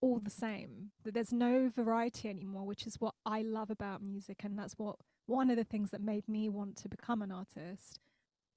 all 0.01 0.19
the 0.19 0.29
same. 0.29 0.91
That 1.03 1.13
there's 1.13 1.33
no 1.33 1.69
variety 1.69 2.29
anymore, 2.29 2.65
which 2.65 2.87
is 2.87 2.95
what 2.99 3.15
I 3.25 3.41
love 3.41 3.69
about 3.69 4.01
music, 4.01 4.43
and 4.43 4.57
that's 4.57 4.73
what 4.77 4.97
one 5.27 5.49
of 5.49 5.57
the 5.57 5.63
things 5.63 5.91
that 5.91 6.01
made 6.01 6.27
me 6.27 6.49
want 6.49 6.75
to 6.77 6.89
become 6.89 7.21
an 7.21 7.31
artist. 7.31 7.99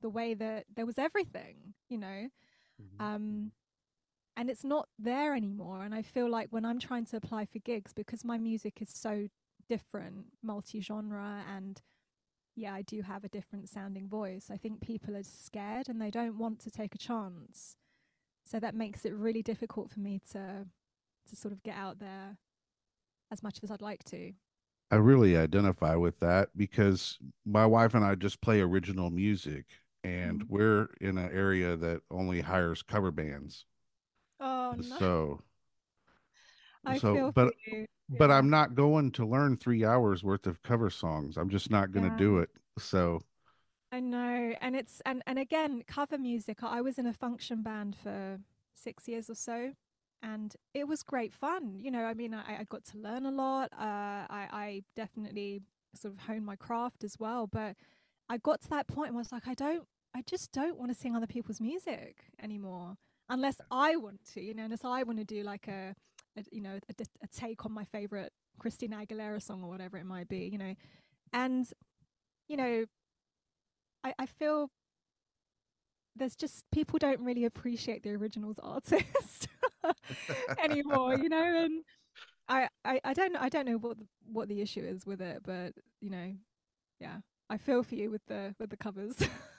The 0.04 0.10
way 0.10 0.34
that 0.34 0.66
there 0.76 0.84
was 0.84 0.98
everything, 0.98 1.74
you 1.88 1.96
know, 1.96 2.28
um, 3.00 3.52
and 4.36 4.50
it's 4.50 4.62
not 4.64 4.88
there 4.98 5.34
anymore. 5.34 5.82
And 5.82 5.94
I 5.94 6.02
feel 6.02 6.28
like 6.28 6.48
when 6.50 6.66
I'm 6.66 6.78
trying 6.78 7.06
to 7.06 7.16
apply 7.16 7.46
for 7.46 7.58
gigs, 7.58 7.94
because 7.94 8.22
my 8.22 8.36
music 8.36 8.82
is 8.82 8.90
so 8.90 9.28
different, 9.66 10.26
multi-genre, 10.42 11.42
and 11.48 11.80
yeah, 12.54 12.74
I 12.74 12.82
do 12.82 13.00
have 13.00 13.24
a 13.24 13.28
different 13.28 13.70
sounding 13.70 14.06
voice. 14.08 14.50
I 14.52 14.58
think 14.58 14.80
people 14.80 15.16
are 15.16 15.22
scared 15.22 15.88
and 15.88 16.00
they 16.00 16.10
don't 16.10 16.36
want 16.36 16.58
to 16.60 16.70
take 16.70 16.94
a 16.94 16.98
chance. 16.98 17.76
So 18.44 18.60
that 18.60 18.74
makes 18.74 19.06
it 19.06 19.14
really 19.14 19.42
difficult 19.42 19.90
for 19.90 20.00
me 20.00 20.20
to 20.32 20.66
to 21.30 21.36
sort 21.36 21.52
of 21.52 21.62
get 21.62 21.76
out 21.76 21.98
there 21.98 22.36
as 23.32 23.42
much 23.42 23.58
as 23.62 23.70
I'd 23.70 23.80
like 23.80 24.04
to. 24.04 24.34
I 24.90 24.96
really 24.96 25.34
identify 25.36 25.96
with 25.96 26.20
that 26.20 26.50
because 26.54 27.18
my 27.46 27.64
wife 27.64 27.94
and 27.94 28.04
I 28.04 28.14
just 28.16 28.42
play 28.42 28.60
original 28.60 29.10
music 29.10 29.64
and 30.04 30.42
Mhm. 30.42 30.48
we're 30.48 30.90
in 31.00 31.18
an 31.18 31.32
area 31.32 31.76
that 31.76 32.02
only 32.10 32.42
hires 32.42 32.82
cover 32.82 33.12
bands. 33.12 33.66
Oh 34.40 34.74
no, 34.78 35.00
So 35.00 35.42
I 36.86 36.98
so 36.98 37.18
feel 37.18 37.34
but 37.34 37.54
but 38.08 38.30
I'm 38.30 38.50
not 38.50 38.74
going 38.74 39.12
to 39.12 39.26
learn 39.26 39.56
3 39.56 39.84
hours 39.84 40.22
worth 40.24 40.46
of 40.46 40.62
cover 40.62 40.90
songs. 40.90 41.36
I'm 41.36 41.50
just 41.50 41.70
not 41.70 41.92
going 41.92 42.04
to 42.04 42.10
yeah, 42.10 42.24
do 42.24 42.38
it. 42.38 42.50
So 42.78 43.22
I 43.92 44.00
know. 44.00 44.54
And 44.60 44.76
it's 44.76 45.00
and 45.06 45.22
and 45.26 45.38
again, 45.38 45.82
cover 45.86 46.18
music. 46.18 46.62
I 46.62 46.80
was 46.80 46.98
in 46.98 47.06
a 47.06 47.12
function 47.12 47.62
band 47.62 47.96
for 47.96 48.38
six 48.74 49.08
years 49.08 49.30
or 49.30 49.34
so, 49.34 49.72
and 50.22 50.54
it 50.74 50.88
was 50.88 51.02
great 51.02 51.32
fun. 51.32 51.78
You 51.80 51.90
know, 51.90 52.04
I 52.04 52.14
mean, 52.14 52.34
I, 52.34 52.60
I 52.60 52.64
got 52.68 52.84
to 52.86 52.98
learn 52.98 53.26
a 53.26 53.30
lot. 53.30 53.72
Uh, 53.72 54.26
I 54.30 54.48
I 54.52 54.82
definitely 54.96 55.62
sort 55.94 56.14
of 56.14 56.20
honed 56.20 56.44
my 56.46 56.56
craft 56.56 57.04
as 57.04 57.16
well. 57.18 57.46
But 57.46 57.76
I 58.28 58.38
got 58.38 58.62
to 58.62 58.70
that 58.70 58.88
point 58.88 59.12
where 59.12 59.20
I 59.20 59.22
was 59.22 59.32
like, 59.32 59.48
I 59.48 59.54
don't, 59.54 59.86
I 60.14 60.22
just 60.22 60.52
don't 60.52 60.78
want 60.78 60.92
to 60.92 60.98
sing 60.98 61.16
other 61.16 61.26
people's 61.26 61.60
music 61.60 62.24
anymore, 62.42 62.96
unless 63.28 63.60
I 63.70 63.96
want 63.96 64.20
to. 64.34 64.40
You 64.40 64.54
know, 64.54 64.64
unless 64.64 64.84
I 64.84 65.02
want 65.02 65.18
to 65.18 65.24
do 65.24 65.42
like 65.42 65.66
a, 65.68 65.94
a 66.36 66.44
you 66.52 66.60
know, 66.60 66.78
a, 66.88 66.92
d- 66.92 67.04
a 67.22 67.26
take 67.26 67.64
on 67.66 67.72
my 67.72 67.84
favorite 67.84 68.32
Christina 68.58 68.96
Aguilera 69.04 69.42
song 69.42 69.62
or 69.62 69.68
whatever 69.68 69.96
it 69.98 70.06
might 70.06 70.28
be. 70.28 70.48
You 70.52 70.58
know, 70.58 70.74
and 71.32 71.66
you 72.48 72.56
know, 72.56 72.84
I, 74.04 74.14
I 74.18 74.26
feel 74.26 74.70
there's 76.16 76.36
just 76.36 76.64
people 76.70 76.98
don't 76.98 77.20
really 77.20 77.44
appreciate 77.44 78.02
the 78.02 78.10
originals 78.14 78.58
artist 78.62 79.48
anymore, 80.62 81.16
you 81.16 81.28
know, 81.28 81.64
and 81.64 81.82
I, 82.48 82.68
I, 82.84 83.00
I 83.04 83.14
don't 83.14 83.36
I 83.36 83.48
don't 83.48 83.66
know 83.66 83.78
what 83.78 83.98
the, 83.98 84.06
what 84.26 84.48
the 84.48 84.60
issue 84.60 84.82
is 84.82 85.06
with 85.06 85.20
it, 85.20 85.42
but 85.44 85.72
you 86.00 86.10
know, 86.10 86.32
yeah, 87.00 87.18
I 87.50 87.56
feel 87.58 87.82
for 87.82 87.94
you 87.94 88.10
with 88.10 88.24
the 88.26 88.54
with 88.60 88.70
the 88.70 88.76
covers. 88.76 89.16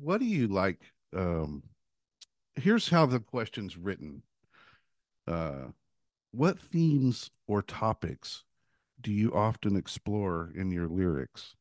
what 0.00 0.18
do 0.20 0.26
you 0.26 0.46
like 0.48 0.92
um 1.16 1.62
here's 2.56 2.88
how 2.90 3.06
the 3.06 3.20
question's 3.20 3.76
written. 3.76 4.22
Uh 5.26 5.68
what 6.32 6.58
themes 6.58 7.30
or 7.46 7.62
topics 7.62 8.44
do 9.00 9.12
you 9.12 9.32
often 9.34 9.76
explore 9.76 10.52
in 10.54 10.70
your 10.72 10.88
lyrics? 10.88 11.56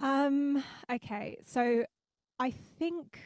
um, 0.00 0.62
okay, 0.90 1.38
so 1.44 1.84
I 2.38 2.50
think 2.50 3.20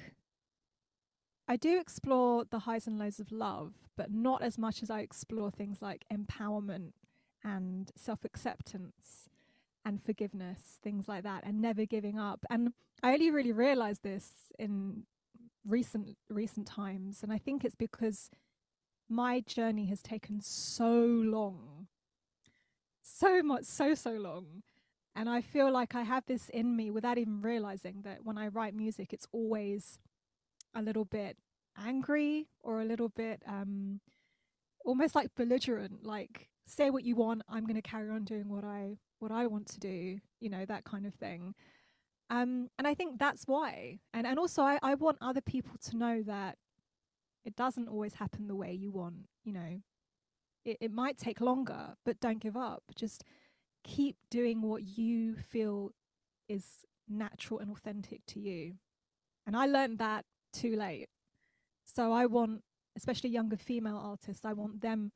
I 1.46 1.56
do 1.56 1.78
explore 1.78 2.44
the 2.44 2.60
highs 2.60 2.86
and 2.86 2.98
lows 2.98 3.20
of 3.20 3.30
love, 3.30 3.74
but 3.96 4.10
not 4.12 4.42
as 4.42 4.58
much 4.58 4.82
as 4.82 4.90
I 4.90 5.00
explore 5.00 5.50
things 5.50 5.82
like 5.82 6.04
empowerment 6.12 6.92
and 7.42 7.90
self 7.96 8.24
acceptance 8.24 9.28
and 9.84 10.02
forgiveness, 10.02 10.78
things 10.82 11.08
like 11.08 11.22
that, 11.24 11.44
and 11.44 11.60
never 11.60 11.84
giving 11.84 12.18
up. 12.18 12.44
And 12.50 12.72
I 13.02 13.12
only 13.12 13.30
really 13.30 13.52
realized 13.52 14.02
this 14.02 14.52
in 14.58 15.04
recent 15.66 16.16
recent 16.30 16.66
times, 16.66 17.22
and 17.22 17.32
I 17.32 17.38
think 17.38 17.64
it's 17.64 17.74
because 17.74 18.30
my 19.08 19.40
journey 19.40 19.86
has 19.86 20.02
taken 20.02 20.40
so 20.40 21.00
long, 21.00 21.86
so 23.02 23.42
much, 23.42 23.64
so 23.64 23.94
so 23.94 24.12
long. 24.12 24.62
And 25.16 25.28
I 25.28 25.42
feel 25.42 25.70
like 25.70 25.94
I 25.94 26.02
have 26.02 26.24
this 26.26 26.48
in 26.48 26.76
me 26.76 26.90
without 26.90 27.18
even 27.18 27.40
realizing 27.40 28.02
that 28.02 28.24
when 28.24 28.36
I 28.36 28.48
write 28.48 28.74
music, 28.74 29.12
it's 29.12 29.28
always 29.32 29.98
a 30.74 30.82
little 30.82 31.04
bit 31.04 31.36
angry 31.78 32.48
or 32.62 32.80
a 32.80 32.84
little 32.84 33.08
bit 33.08 33.42
um, 33.46 34.00
almost 34.84 35.14
like 35.14 35.34
belligerent. 35.36 36.04
Like, 36.04 36.48
say 36.66 36.90
what 36.90 37.04
you 37.04 37.14
want, 37.14 37.42
I'm 37.48 37.64
going 37.64 37.76
to 37.76 37.82
carry 37.82 38.10
on 38.10 38.24
doing 38.24 38.48
what 38.48 38.64
I 38.64 38.98
what 39.24 39.32
I 39.32 39.46
want 39.46 39.66
to 39.68 39.80
do. 39.80 40.18
You 40.40 40.50
know 40.50 40.64
that 40.66 40.84
kind 40.84 41.06
of 41.06 41.14
thing. 41.14 41.54
Um, 42.30 42.68
and 42.78 42.86
I 42.86 42.94
think 42.94 43.18
that's 43.18 43.44
why. 43.46 43.98
And 44.12 44.26
and 44.26 44.38
also, 44.38 44.62
I, 44.62 44.78
I 44.82 44.94
want 44.94 45.18
other 45.20 45.40
people 45.40 45.76
to 45.86 45.96
know 45.96 46.22
that 46.22 46.58
it 47.44 47.56
doesn't 47.56 47.88
always 47.88 48.14
happen 48.14 48.46
the 48.46 48.54
way 48.54 48.72
you 48.72 48.90
want. 48.90 49.26
You 49.44 49.52
know, 49.54 49.80
it, 50.64 50.76
it 50.80 50.92
might 50.92 51.18
take 51.18 51.40
longer, 51.40 51.94
but 52.04 52.20
don't 52.20 52.40
give 52.40 52.56
up. 52.56 52.82
Just 52.94 53.24
keep 53.82 54.16
doing 54.30 54.62
what 54.62 54.98
you 54.98 55.36
feel 55.36 55.90
is 56.48 56.84
natural 57.08 57.60
and 57.60 57.70
authentic 57.70 58.24
to 58.26 58.40
you. 58.40 58.74
And 59.46 59.56
I 59.56 59.66
learned 59.66 59.98
that 59.98 60.24
too 60.52 60.76
late. 60.76 61.08
So 61.84 62.12
I 62.12 62.26
want, 62.26 62.62
especially 62.96 63.30
younger 63.30 63.56
female 63.56 64.00
artists, 64.02 64.44
I 64.44 64.54
want 64.54 64.80
them 64.80 65.12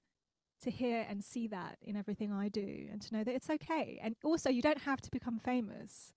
to 0.63 0.71
hear 0.71 1.07
and 1.09 1.23
see 1.23 1.47
that 1.49 1.79
in 1.83 1.97
everything 1.97 2.33
I 2.33 2.49
do 2.49 2.89
and 2.91 3.01
to 3.03 3.15
know 3.15 3.25
that 3.25 3.35
it's 3.35 3.51
okay. 3.51 4.01
And 4.03 4.17
also, 4.25 4.51
you 4.51 4.63
don't 4.63 4.83
have 4.83 5.01
to 5.03 5.11
become 5.11 5.39
famous. 5.39 6.13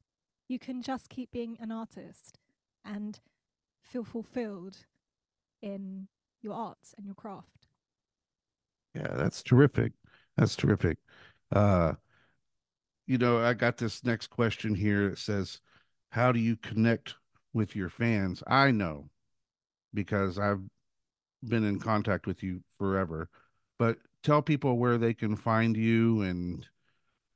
You 0.47 0.59
can 0.59 0.81
just 0.81 1.09
keep 1.09 1.31
being 1.31 1.57
an 1.59 1.71
artist 1.71 2.39
and 2.83 3.19
feel 3.81 4.03
fulfilled 4.03 4.85
in 5.61 6.07
your 6.41 6.53
arts 6.53 6.93
and 6.97 7.05
your 7.05 7.15
craft. 7.15 7.67
Yeah, 8.95 9.13
that's 9.15 9.43
terrific. 9.43 9.93
That's 10.37 10.55
terrific. 10.55 10.97
Uh, 11.51 11.93
you 13.05 13.17
know, 13.17 13.39
I 13.39 13.53
got 13.53 13.77
this 13.77 14.03
next 14.03 14.27
question 14.27 14.75
here. 14.75 15.09
It 15.09 15.17
says, 15.17 15.61
How 16.09 16.31
do 16.31 16.39
you 16.39 16.57
connect 16.57 17.15
with 17.53 17.75
your 17.75 17.89
fans? 17.89 18.43
I 18.47 18.71
know 18.71 19.09
because 19.93 20.39
I've 20.39 20.61
been 21.43 21.63
in 21.63 21.79
contact 21.79 22.27
with 22.27 22.43
you 22.43 22.61
forever, 22.77 23.29
but 23.77 23.97
tell 24.23 24.41
people 24.41 24.77
where 24.77 24.97
they 24.97 25.13
can 25.13 25.35
find 25.35 25.77
you 25.77 26.21
and 26.21 26.67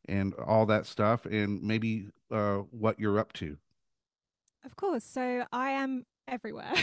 and 0.08 0.34
all 0.36 0.66
that 0.68 0.86
stuff 0.86 1.26
and 1.26 1.64
maybe 1.64 2.10
uh 2.32 2.58
what 2.72 3.00
you're 3.00 3.20
up 3.20 3.34
to. 3.34 3.58
Of 4.66 4.76
course. 4.76 5.04
So 5.04 5.46
I 5.52 5.72
am 5.72 6.06
everywhere, 6.28 6.74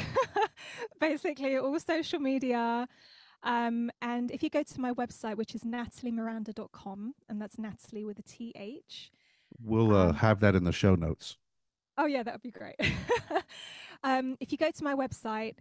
basically, 1.01 1.57
all 1.57 1.79
social 1.81 2.21
media. 2.21 2.87
Um, 3.43 3.91
and 4.01 4.31
if 4.31 4.43
you 4.43 4.51
go 4.51 4.63
to 4.63 4.81
my 4.81 4.93
website, 4.93 5.37
which 5.37 5.55
is 5.55 5.63
nathaliemiranda.com, 5.63 7.15
and 7.29 7.41
that's 7.41 7.59
Nathalie 7.59 8.05
with 8.05 8.19
a 8.19 8.23
T 8.23 8.53
H. 8.57 9.11
We'll 9.59 9.95
uh 9.95 10.13
Um, 10.13 10.15
have 10.15 10.41
that 10.41 10.55
in 10.55 10.65
the 10.65 10.73
show 10.73 10.95
notes. 10.95 11.39
oh, 11.99 12.07
yeah, 12.07 12.23
that 12.23 12.35
would 12.35 12.43
be 12.43 12.51
great. 12.51 12.77
um, 14.05 14.37
if 14.41 14.53
you 14.53 14.59
go 14.59 14.71
to 14.71 14.85
my 14.85 14.95
website, 14.95 15.57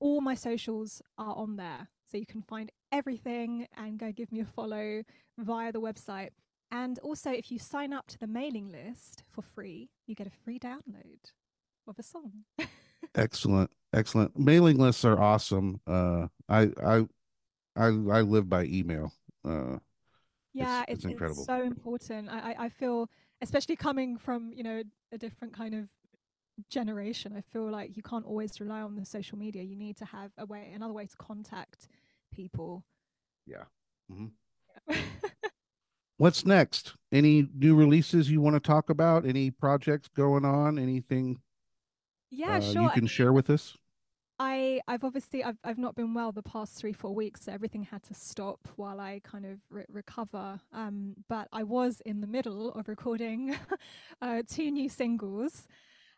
all 0.00 0.20
my 0.20 0.34
socials 0.34 1.02
are 1.18 1.34
on 1.34 1.56
there. 1.56 1.88
So 2.10 2.16
you 2.18 2.26
can 2.26 2.42
find 2.42 2.70
everything 2.92 3.66
and 3.76 3.98
go 3.98 4.12
give 4.12 4.30
me 4.32 4.40
a 4.40 4.44
follow 4.44 5.02
via 5.38 5.72
the 5.72 5.80
website. 5.80 6.30
And 6.70 6.98
also, 7.00 7.30
if 7.30 7.50
you 7.50 7.58
sign 7.58 7.92
up 7.92 8.06
to 8.08 8.18
the 8.18 8.26
mailing 8.26 8.70
list 8.70 9.24
for 9.30 9.42
free, 9.42 9.90
you 10.06 10.14
get 10.14 10.26
a 10.26 10.30
free 10.30 10.58
download 10.58 11.32
of 11.86 11.98
a 11.98 12.02
song. 12.02 12.44
Excellent. 13.14 13.70
Excellent. 13.92 14.38
Mailing 14.38 14.78
lists 14.78 15.04
are 15.04 15.20
awesome. 15.20 15.80
Uh 15.86 16.28
I 16.48 16.70
I 16.82 17.06
I 17.76 17.86
I 17.86 18.20
live 18.22 18.48
by 18.48 18.64
email. 18.64 19.12
Uh 19.44 19.78
Yeah, 20.52 20.84
it's 20.88 21.04
it's 21.04 21.04
it's 21.04 21.04
it's 21.04 21.12
incredible. 21.12 21.44
so 21.44 21.62
important. 21.62 22.28
I, 22.30 22.52
I 22.52 22.64
I 22.66 22.68
feel, 22.68 23.10
especially 23.42 23.76
coming 23.76 24.16
from 24.18 24.52
you 24.52 24.62
know 24.62 24.82
a 25.12 25.18
different 25.18 25.54
kind 25.54 25.74
of 25.74 25.88
generation. 26.70 27.34
I 27.36 27.40
feel 27.40 27.70
like 27.70 27.96
you 27.96 28.02
can't 28.02 28.24
always 28.24 28.60
rely 28.60 28.80
on 28.80 28.96
the 28.96 29.04
social 29.04 29.38
media. 29.38 29.62
You 29.62 29.76
need 29.76 29.96
to 29.98 30.04
have 30.06 30.32
a 30.38 30.46
way, 30.46 30.70
another 30.74 30.92
way 30.92 31.06
to 31.06 31.16
contact 31.16 31.88
people. 32.32 32.84
Yeah. 33.46 33.64
Mm-hmm. 34.12 34.94
What's 36.18 36.46
next? 36.46 36.94
Any 37.12 37.48
new 37.54 37.74
releases 37.74 38.30
you 38.30 38.40
want 38.40 38.56
to 38.56 38.60
talk 38.60 38.88
about? 38.88 39.26
Any 39.26 39.50
projects 39.50 40.08
going 40.08 40.44
on? 40.44 40.78
Anything? 40.78 41.40
Yeah, 42.30 42.56
uh, 42.56 42.60
sure. 42.60 42.82
You 42.82 42.88
can 42.90 43.02
mean, 43.02 43.08
share 43.08 43.32
with 43.32 43.50
us. 43.50 43.76
I 44.38 44.80
I've 44.86 45.04
obviously 45.04 45.42
I've 45.44 45.58
I've 45.64 45.78
not 45.78 45.94
been 45.94 46.14
well 46.14 46.32
the 46.32 46.42
past 46.42 46.74
three 46.74 46.92
four 46.92 47.14
weeks, 47.14 47.44
so 47.44 47.52
everything 47.52 47.84
had 47.84 48.02
to 48.04 48.14
stop 48.14 48.68
while 48.76 49.00
I 49.00 49.20
kind 49.24 49.46
of 49.46 49.58
re- 49.70 49.84
recover. 49.90 50.60
Um, 50.72 51.14
but 51.28 51.48
I 51.52 51.62
was 51.62 52.02
in 52.04 52.20
the 52.20 52.26
middle 52.26 52.72
of 52.72 52.88
recording 52.88 53.56
uh, 54.22 54.42
two 54.48 54.70
new 54.70 54.88
singles, 54.88 55.66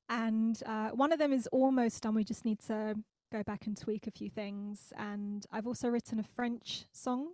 and 0.08 0.62
uh, 0.66 0.90
one 0.90 1.12
of 1.12 1.18
them 1.18 1.32
is 1.32 1.46
almost 1.48 2.02
done. 2.02 2.14
We 2.14 2.24
just 2.24 2.44
need 2.44 2.60
to 2.66 2.96
go 3.30 3.42
back 3.42 3.66
and 3.66 3.76
tweak 3.76 4.06
a 4.06 4.10
few 4.10 4.30
things. 4.30 4.92
And 4.96 5.44
I've 5.52 5.66
also 5.66 5.88
written 5.88 6.18
a 6.18 6.22
French 6.22 6.84
song, 6.92 7.32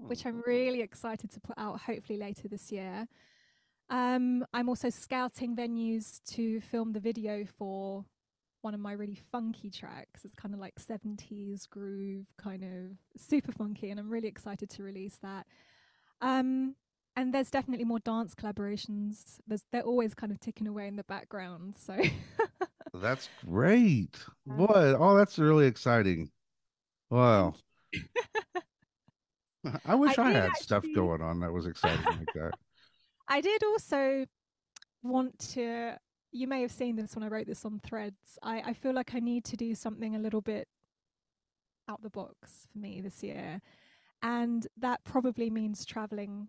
which 0.00 0.24
I'm 0.24 0.38
Oh. 0.38 0.42
really 0.46 0.80
excited 0.80 1.30
to 1.32 1.40
put 1.40 1.58
out 1.58 1.80
hopefully 1.82 2.18
later 2.18 2.48
this 2.48 2.72
year. 2.72 3.08
Um, 3.90 4.46
I'm 4.54 4.68
also 4.70 4.88
scouting 4.88 5.54
venues 5.54 6.22
to 6.34 6.60
film 6.60 6.92
the 6.92 7.00
video 7.00 7.44
for 7.44 8.06
one 8.62 8.74
of 8.74 8.80
my 8.80 8.92
really 8.92 9.16
funky 9.30 9.70
tracks. 9.70 10.24
It's 10.24 10.34
kind 10.36 10.54
of 10.54 10.60
like 10.60 10.76
70s 10.80 11.66
groove, 11.68 12.26
kind 12.38 12.62
of 12.62 13.20
super 13.20 13.52
funky, 13.52 13.90
and 13.90 14.00
I'm 14.00 14.08
really 14.08 14.28
excited 14.28 14.70
to 14.70 14.82
release 14.82 15.18
that. 15.22 15.46
Um, 16.22 16.76
and 17.16 17.34
there's 17.34 17.50
definitely 17.50 17.84
more 17.84 18.00
dance 18.00 18.34
collaborations. 18.34 19.38
There's 19.46 19.64
they're 19.72 19.82
always 19.82 20.14
kind 20.14 20.32
of 20.32 20.40
ticking 20.40 20.66
away 20.66 20.86
in 20.86 20.96
the 20.96 21.04
background. 21.04 21.76
So 21.78 21.96
That's 22.94 23.28
great. 23.46 24.18
Boy, 24.46 24.94
oh, 24.98 25.16
that's 25.16 25.38
really 25.38 25.66
exciting. 25.66 26.30
Wow. 27.10 27.54
I 29.86 29.94
wish 29.94 30.18
I, 30.18 30.32
did 30.32 30.42
had 30.42 30.56
stuff 30.56 30.84
going 30.94 31.22
on 31.22 31.40
that 31.40 31.52
was 31.52 31.66
exciting 31.66 32.04
like 32.04 32.32
that. 32.34 32.52
I 33.28 33.40
did 33.40 33.62
also 33.64 34.26
want 35.02 35.38
to. 35.54 35.96
You 36.32 36.48
may 36.48 36.62
have 36.62 36.72
seen 36.72 36.96
this 36.96 37.14
when 37.14 37.22
I 37.22 37.28
wrote 37.28 37.46
this 37.46 37.64
on 37.64 37.80
Threads. 37.80 38.38
I, 38.42 38.60
I 38.60 38.72
feel 38.72 38.92
like 38.94 39.14
I 39.14 39.20
need 39.20 39.44
to 39.46 39.56
do 39.56 39.74
something 39.74 40.16
a 40.16 40.18
little 40.18 40.40
bit 40.40 40.68
out 41.88 42.02
the 42.02 42.10
box 42.10 42.66
for 42.72 42.78
me 42.78 43.00
this 43.00 43.22
year, 43.22 43.62
and 44.22 44.66
that 44.78 45.04
probably 45.04 45.48
means 45.50 45.84
traveling 45.84 46.48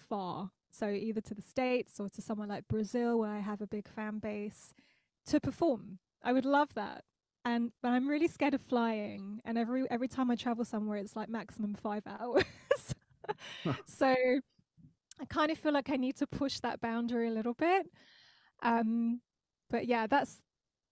far. 0.00 0.50
So 0.70 0.88
either 0.88 1.20
to 1.22 1.34
the 1.34 1.42
states 1.42 1.98
or 1.98 2.08
to 2.08 2.22
somewhere 2.22 2.46
like 2.46 2.68
Brazil, 2.68 3.18
where 3.18 3.30
I 3.30 3.40
have 3.40 3.60
a 3.60 3.66
big 3.66 3.88
fan 3.88 4.18
base, 4.18 4.74
to 5.26 5.40
perform. 5.40 5.98
I 6.22 6.32
would 6.32 6.44
love 6.44 6.74
that. 6.74 7.04
And 7.44 7.72
but 7.82 7.90
I'm 7.90 8.08
really 8.08 8.28
scared 8.28 8.54
of 8.54 8.60
flying, 8.60 9.40
and 9.44 9.56
every 9.56 9.90
every 9.90 10.08
time 10.08 10.30
I 10.30 10.36
travel 10.36 10.64
somewhere, 10.64 10.98
it's 10.98 11.16
like 11.16 11.30
maximum 11.30 11.74
five 11.74 12.02
hours. 12.20 12.44
so 13.86 14.06
I 15.20 15.24
kind 15.28 15.50
of 15.50 15.58
feel 15.58 15.72
like 15.72 15.90
I 15.90 15.96
need 15.96 16.16
to 16.16 16.26
push 16.26 16.60
that 16.60 16.80
boundary 16.80 17.28
a 17.28 17.32
little 17.32 17.54
bit. 17.54 17.86
Um, 18.62 19.22
but 19.70 19.86
yeah, 19.86 20.06
that's 20.06 20.42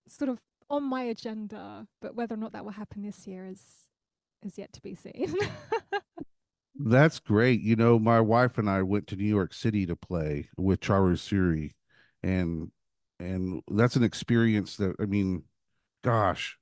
sort 0.07 0.31
of 0.31 0.41
on 0.71 0.85
my 0.85 1.03
agenda. 1.03 1.87
But 2.01 2.15
whether 2.15 2.35
or 2.35 2.39
not 2.39 2.53
that 2.53 2.65
will 2.65 2.73
happen 2.73 3.03
this 3.03 3.27
year 3.27 3.47
is 3.47 3.63
is 4.43 4.57
yet 4.57 4.73
to 4.73 4.81
be 4.81 4.95
seen. 4.95 5.35
That's 6.79 7.19
great. 7.19 7.61
You 7.61 7.77
know, 7.77 7.99
my 7.99 8.21
wife 8.21 8.57
and 8.59 8.71
I 8.71 8.83
went 8.83 9.07
to 9.09 9.17
New 9.17 9.25
York 9.25 9.53
City 9.53 9.85
to 9.87 9.97
play 9.97 10.49
with 10.57 10.81
Charu 10.81 11.19
Siri 11.19 11.75
and 12.23 12.71
and 13.21 13.63
that's 13.69 13.97
an 13.97 14.05
experience 14.05 14.77
that 14.77 14.95
I 15.01 15.07
mean, 15.07 15.45
gosh, 16.05 16.59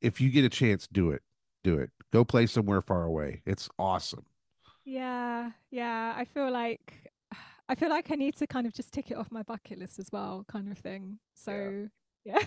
if 0.00 0.20
you 0.20 0.30
get 0.30 0.44
a 0.44 0.48
chance, 0.50 0.88
do 0.88 1.10
it. 1.10 1.22
Do 1.64 1.78
it. 1.78 1.90
Go 2.12 2.24
play 2.24 2.46
somewhere 2.46 2.82
far 2.82 3.04
away. 3.04 3.42
It's 3.46 3.68
awesome. 3.78 4.26
yeah, 4.84 5.50
yeah. 5.70 6.14
I 6.16 6.24
feel 6.24 6.50
like 6.50 7.12
I 7.68 7.74
feel 7.74 7.90
like 7.90 8.10
I 8.10 8.16
need 8.16 8.36
to 8.36 8.46
kind 8.46 8.66
of 8.66 8.74
just 8.74 8.92
tick 8.92 9.10
it 9.10 9.16
off 9.16 9.30
my 9.30 9.42
bucket 9.42 9.78
list 9.78 9.98
as 9.98 10.08
well, 10.12 10.44
kind 10.48 10.70
of 10.70 10.78
thing. 10.78 11.18
So 11.34 11.88
yeah. 12.24 12.38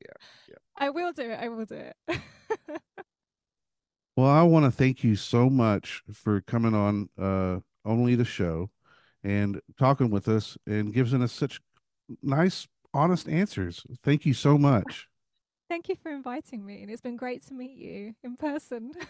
Yeah, 0.00 0.16
yeah. 0.48 0.56
I 0.76 0.90
will 0.90 1.12
do 1.12 1.30
it. 1.30 1.38
I 1.40 1.48
will 1.48 1.64
do 1.64 1.76
it. 1.76 1.96
Well, 4.16 4.28
I 4.28 4.42
want 4.42 4.66
to 4.66 4.70
thank 4.70 5.02
you 5.02 5.16
so 5.16 5.48
much 5.48 6.02
for 6.12 6.40
coming 6.40 6.74
on 6.74 7.08
uh 7.18 7.60
only 7.84 8.14
the 8.14 8.24
show 8.24 8.70
and 9.24 9.60
talking 9.78 10.10
with 10.10 10.28
us 10.28 10.56
and 10.66 10.92
giving 10.92 11.22
us 11.22 11.32
such 11.32 11.60
nice 12.22 12.68
honest 12.94 13.28
answers. 13.28 13.84
Thank 14.02 14.26
you 14.26 14.34
so 14.34 14.58
much. 14.58 15.08
Thank 15.68 15.88
you 15.88 15.96
for 16.02 16.12
inviting 16.12 16.66
me, 16.66 16.82
and 16.82 16.90
it's 16.90 17.00
been 17.00 17.16
great 17.16 17.46
to 17.46 17.54
meet 17.54 17.76
you 17.76 18.14
in 18.22 18.36
person. 18.36 18.92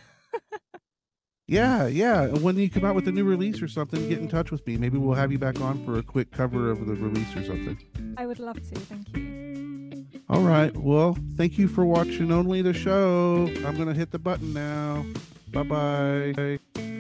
Yeah, 1.49 1.87
yeah. 1.87 2.29
When 2.29 2.57
you 2.57 2.71
come 2.71 2.85
out 2.85 2.95
with 2.95 3.07
a 3.09 3.13
new 3.13 3.25
release 3.25 3.61
or 3.61 3.69
something, 3.69 4.09
get 4.09 4.19
in 4.19 4.29
touch 4.37 4.51
with 4.51 4.67
me. 4.67 4.77
Maybe 4.77 4.97
we'll 4.97 5.17
have 5.17 5.33
you 5.33 5.39
back 5.39 5.61
on 5.61 5.85
for 5.85 5.99
a 5.99 6.03
quick 6.03 6.31
cover 6.31 6.71
of 6.71 6.87
the 6.87 6.95
release 6.95 7.35
or 7.37 7.45
something. 7.45 8.15
I 8.17 8.27
would 8.27 8.39
love 8.39 8.57
to. 8.57 8.75
Thank 8.81 9.15
you. 9.17 9.82
All 10.29 10.43
right. 10.43 10.75
Well, 10.77 11.17
thank 11.37 11.59
you 11.59 11.69
for 11.69 11.85
watching 11.85 12.33
only 12.33 12.63
the 12.63 12.73
show. 12.73 13.49
I'm 13.67 13.77
going 13.77 13.89
to 13.89 13.95
hit 13.95 14.11
the 14.11 14.19
button 14.19 14.55
now. 14.55 15.05
Bye 15.53 15.63
bye. 15.63 16.92